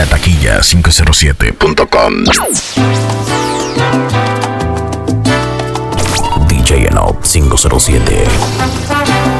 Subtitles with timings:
[0.00, 2.24] La taquilla 507.com.
[6.48, 9.39] DJ Enoch 507.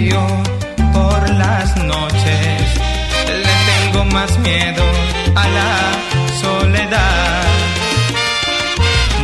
[0.00, 0.26] Yo
[0.92, 2.62] por las noches
[3.26, 4.84] le tengo más miedo
[5.34, 5.72] a la
[6.40, 7.42] soledad.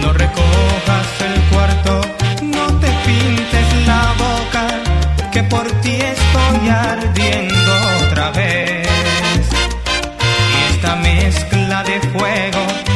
[0.03, 2.01] No recojas el cuarto,
[2.43, 4.67] no te pintes la boca,
[5.33, 7.73] que por ti estoy ardiendo
[8.05, 8.89] otra vez.
[10.55, 12.88] Y esta mezcla de fuego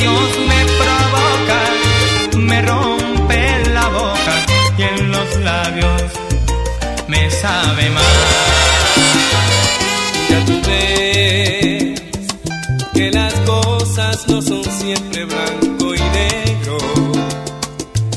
[0.00, 1.60] adiós me provoca,
[2.38, 4.34] me rompe la boca
[4.78, 6.02] y en los labios
[7.08, 8.04] me sabe mal.
[10.30, 12.00] Ya tú ves
[12.94, 16.78] que las cosas no son siempre blanco y negro,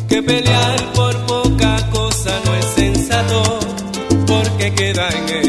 [0.08, 3.60] que pelear por poca cosa no es sensato,
[4.26, 5.43] porque queda en el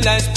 [0.00, 0.29] realize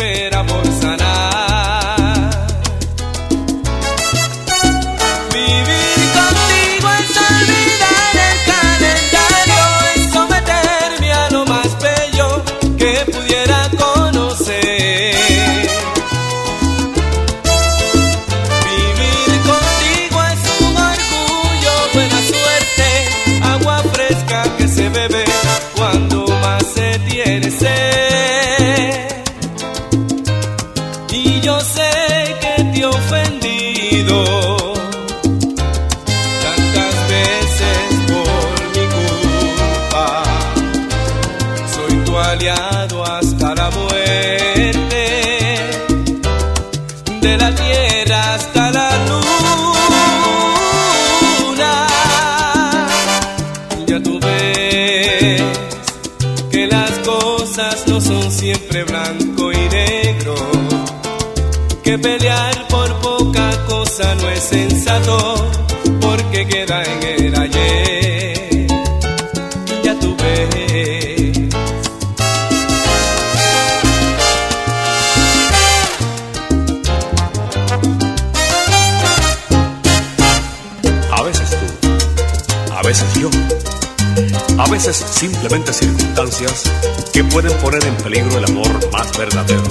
[84.58, 86.64] A veces simplemente circunstancias
[87.12, 89.64] que pueden poner en peligro el amor más verdadero.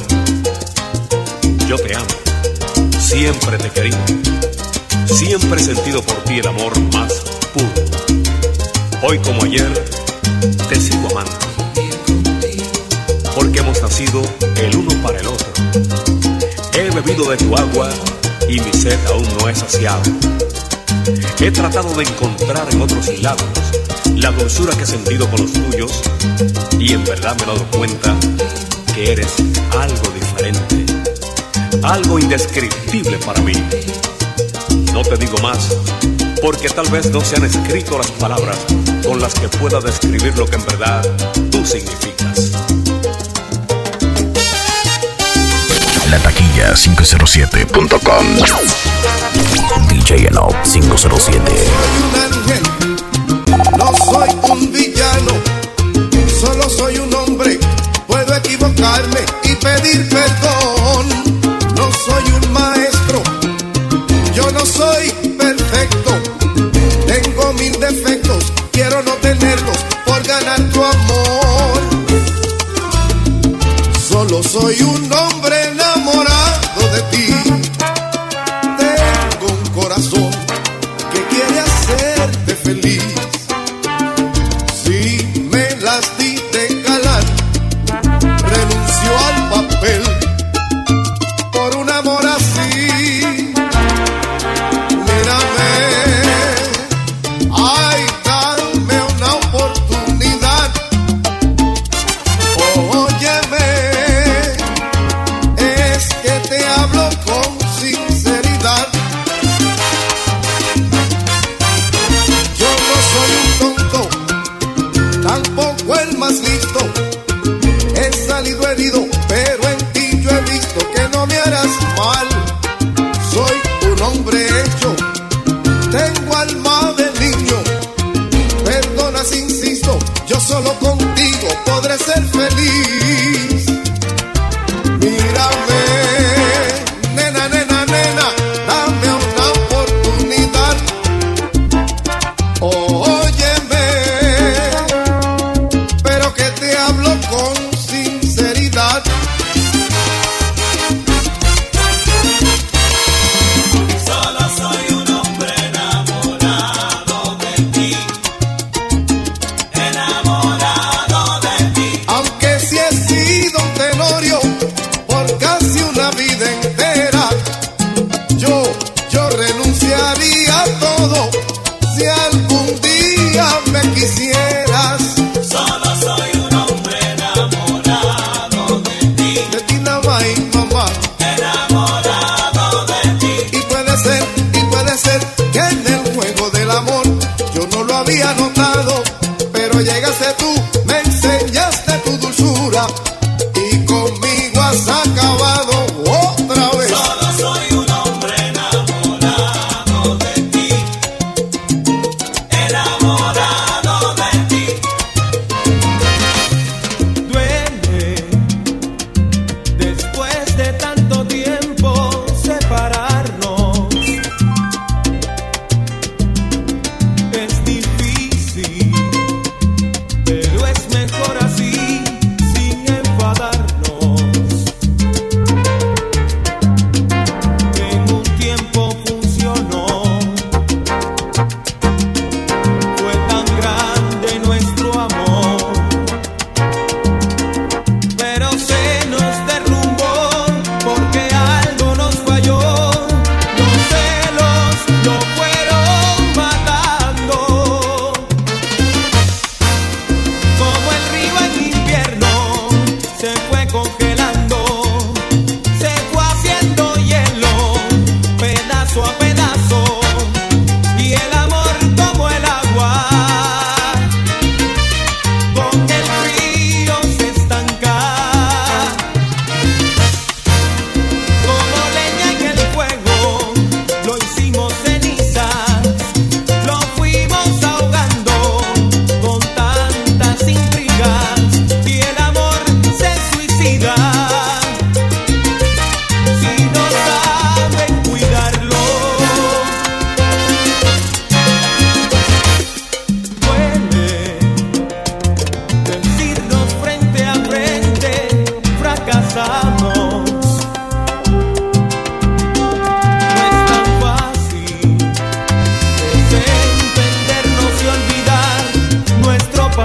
[1.67, 2.07] Yo te amo,
[2.99, 3.99] siempre te he querido,
[5.07, 7.13] siempre he sentido por ti el amor más
[7.55, 7.69] puro.
[9.03, 9.73] Hoy como ayer,
[10.69, 11.39] te sigo amando,
[13.35, 14.23] porque hemos nacido
[14.57, 15.49] el uno para el otro.
[16.75, 17.91] He bebido de tu agua
[18.49, 20.03] y mi sed aún no es saciada.
[21.41, 23.45] He tratado de encontrar en otros lados
[24.15, 26.03] la dulzura que he sentido con los tuyos
[26.79, 28.15] y en verdad me he dado cuenta
[28.95, 29.35] que eres
[29.79, 30.87] algo diferente,
[31.83, 33.55] algo indescriptible para mí.
[34.93, 35.69] No te digo más
[36.43, 38.59] porque tal vez no se han escrito las palabras
[39.07, 41.03] con las que pueda describir lo que en verdad
[41.51, 42.82] tú significas.
[46.13, 48.27] La taquilla 507.com.
[49.89, 51.53] DJ Enoch 507.
[53.79, 55.33] No soy un villano,
[56.39, 57.59] solo soy un hombre.
[58.07, 61.09] Puedo equivocarme y pedir perdón.
[61.77, 63.23] No soy un maestro,
[64.35, 66.23] yo no soy perfecto.
[67.07, 71.81] Tengo mil defectos, quiero no tenerlos por ganar tu amor.
[74.11, 75.32] Solo soy un hombre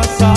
[0.08, 0.37] outside.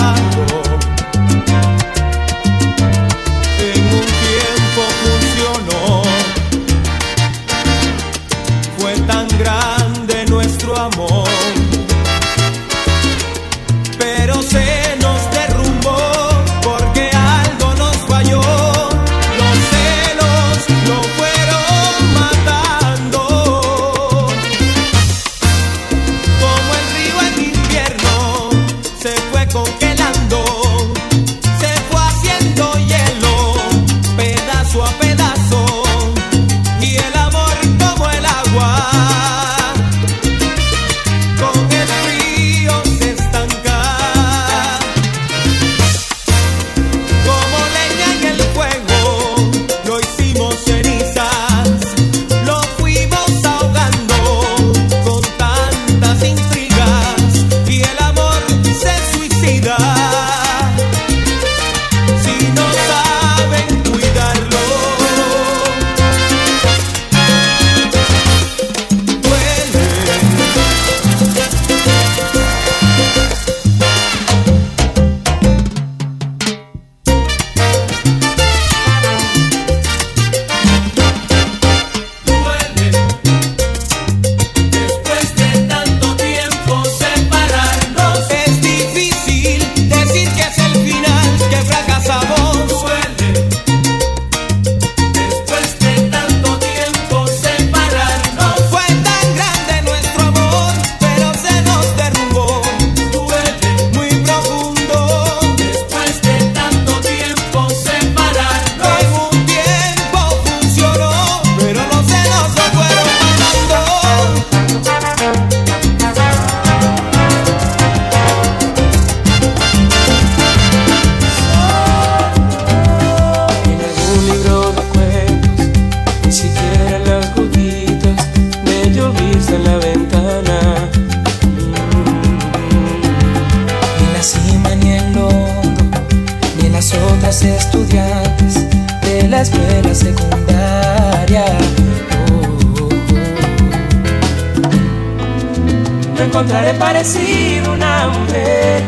[146.51, 148.83] encontraré parecido una mujer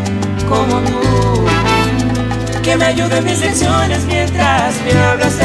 [0.50, 1.46] como tú.
[2.62, 5.40] Que me ayude en mis lecciones mientras me hablas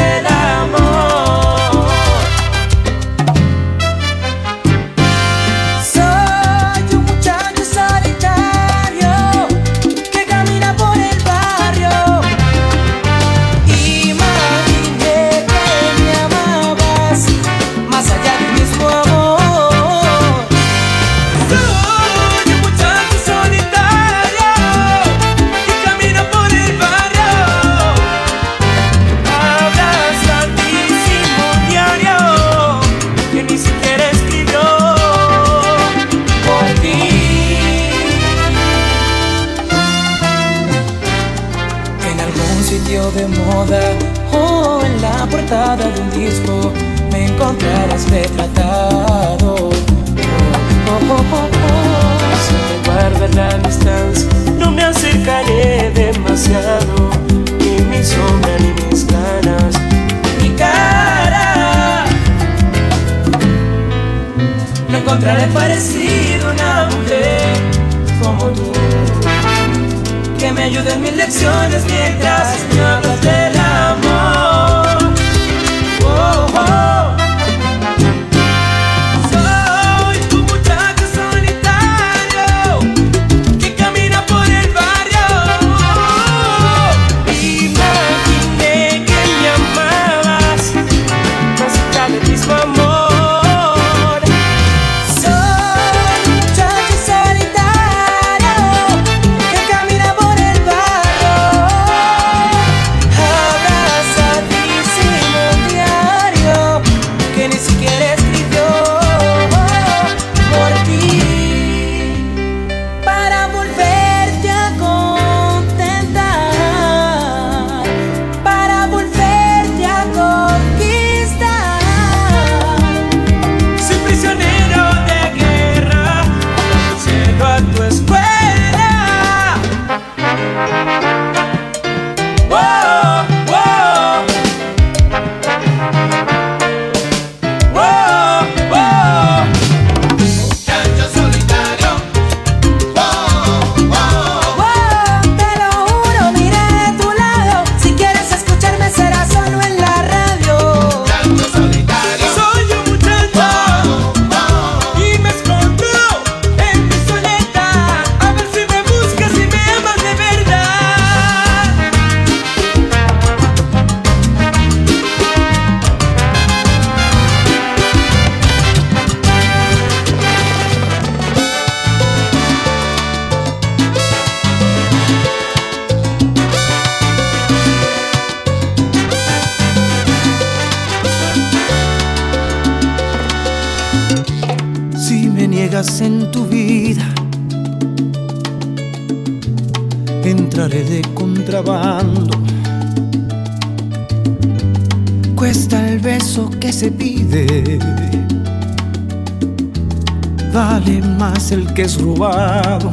[201.73, 202.91] que es robado.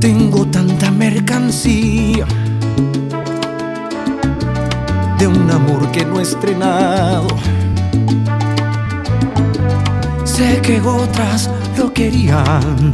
[0.00, 2.26] Tengo tanta mercancía
[5.18, 7.28] de un amor que no he estrenado.
[10.24, 12.92] Sé que otras lo querían,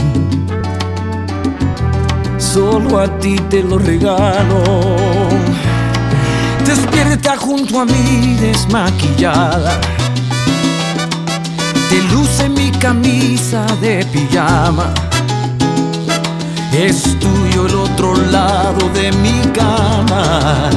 [2.39, 4.63] solo a ti te lo regalo.
[6.67, 9.81] Despierta junto a mí desmaquillada.
[11.89, 14.93] Te luce mi camisa de pijama.
[16.73, 20.71] Es tuyo el otro lado de mi cama.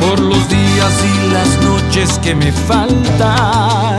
[0.00, 3.98] Por los días y las noches que me faltan.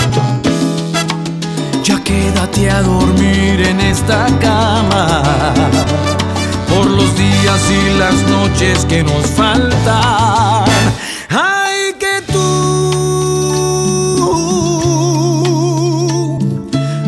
[2.41, 5.21] Quédate a dormir en esta cama
[6.67, 10.65] por los días y las noches que nos faltan.
[11.29, 12.41] Ay, que tú,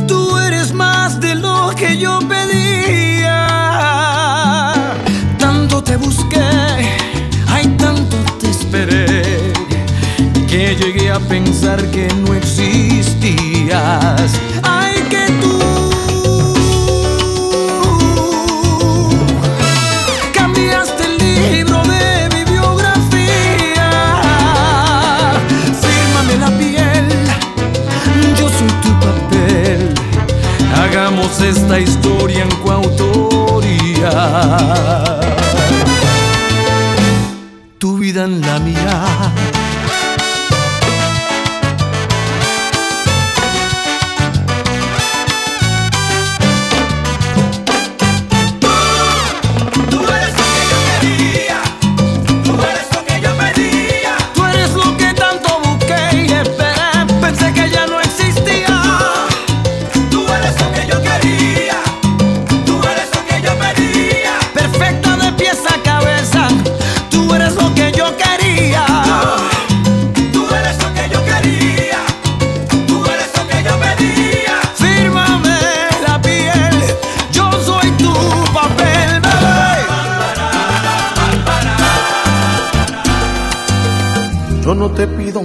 [0.08, 3.48] tú eres más de lo que yo pedía.
[5.40, 7.00] Tanto te busqué,
[7.48, 9.52] ay, tanto te esperé
[10.48, 14.32] que llegué a pensar que no existías.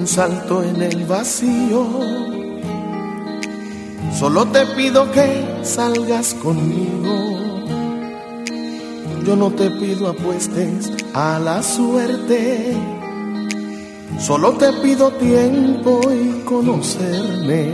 [0.09, 1.87] Salto en el vacío,
[4.19, 7.39] solo te pido que salgas conmigo.
[9.27, 12.75] Yo no te pido apuestes a la suerte,
[14.19, 17.71] solo te pido tiempo y conocerme.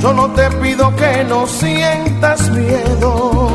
[0.00, 3.50] Yo no te pido que no sientas miedo,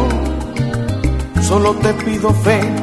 [1.42, 2.83] solo te pido fe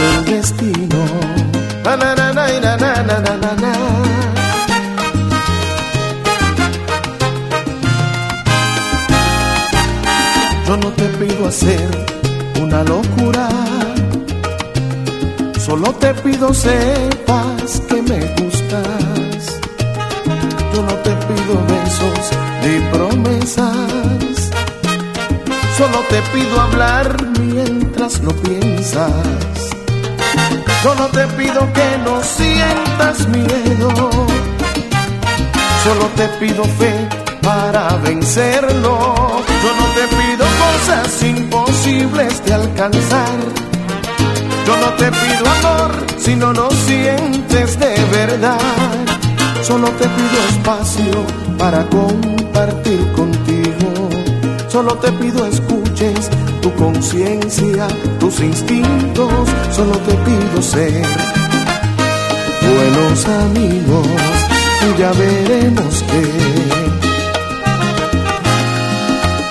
[0.00, 1.04] el destino.
[10.66, 11.88] Yo no te pido hacer
[12.60, 13.48] una locura,
[15.60, 19.60] solo te pido sepas que me gustas.
[20.74, 22.30] Yo no te pido besos
[22.62, 24.50] ni promesas,
[25.76, 29.73] solo te pido hablar mientras lo piensas.
[30.82, 33.90] Yo no te pido que no sientas miedo,
[35.82, 37.08] solo te pido fe
[37.42, 39.14] para vencerlo.
[39.62, 43.38] Yo no te pido cosas imposibles de alcanzar.
[44.66, 48.58] Yo no te pido amor si no lo sientes de verdad.
[49.62, 51.24] Solo te pido espacio
[51.58, 54.10] para compartir contigo.
[54.68, 56.30] Solo te pido escuches
[56.64, 57.86] tu conciencia,
[58.18, 61.06] tus instintos, solo te pido ser
[62.62, 64.08] buenos amigos
[64.80, 66.24] y ya veremos qué.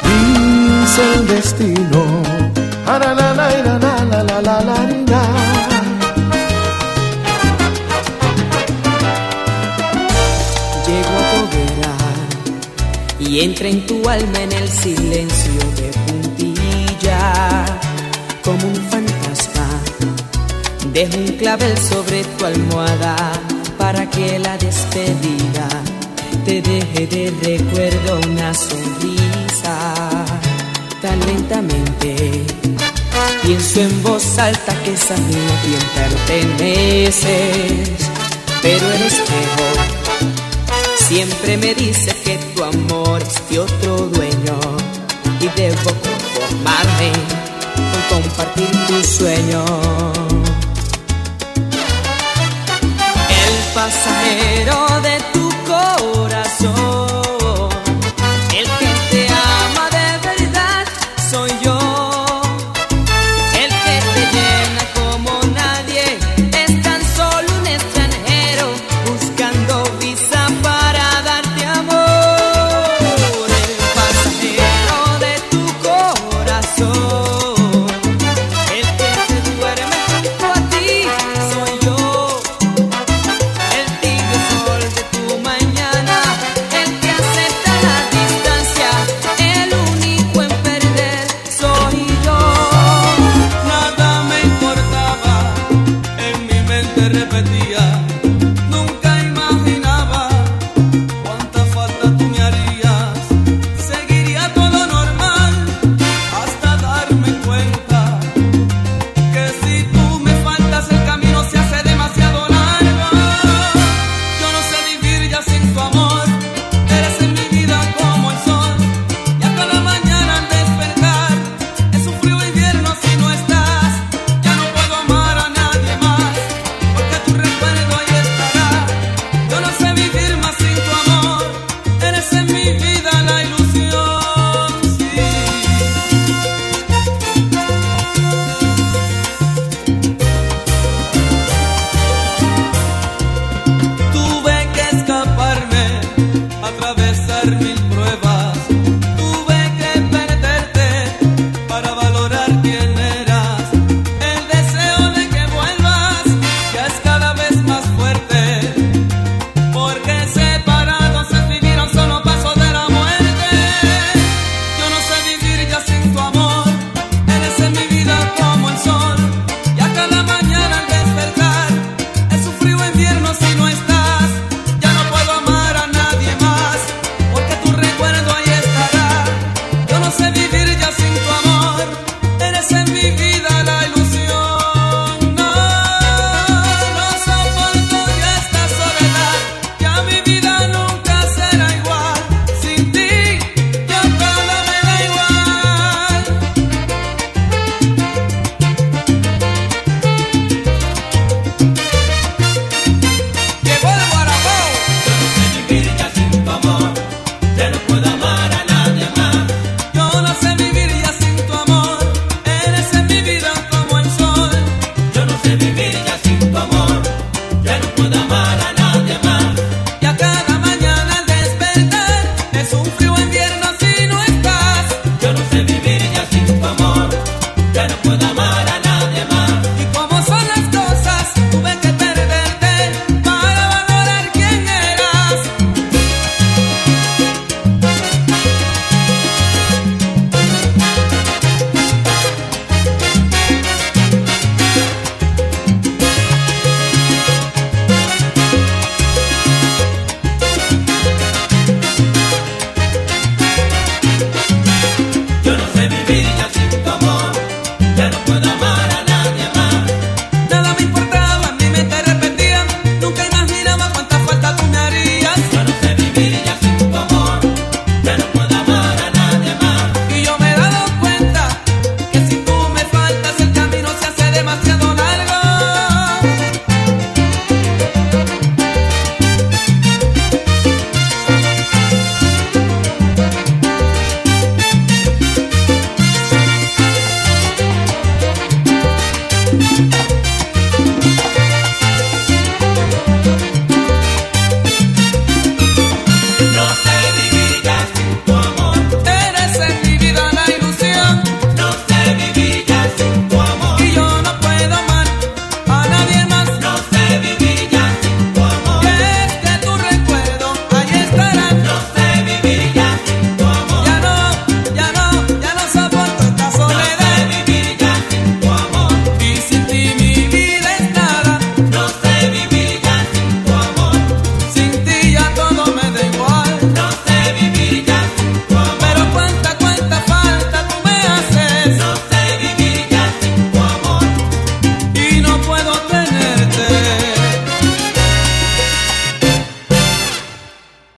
[0.10, 2.04] Dice el destino,
[2.88, 3.34] la la la
[4.42, 5.24] la la
[13.20, 15.54] y entra en tu alma en el silencio
[18.44, 19.68] como un fantasma.
[20.94, 23.16] Dejo un clavel sobre tu almohada
[23.78, 25.68] para que la despedida
[26.46, 30.26] te deje de recuerdo una sonrisa
[31.02, 32.46] tan lentamente.
[33.44, 37.90] Pienso en voz alta que es a mí a quien perteneces,
[38.62, 39.68] pero el espejo
[41.08, 44.60] siempre me dice que tu amor es de otro dueño
[45.40, 45.92] y debo
[46.44, 47.12] conformarme
[48.10, 49.64] con compartir tu sueño.
[53.30, 56.73] El pasajero de tu corazón,